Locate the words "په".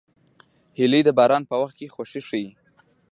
1.49-1.55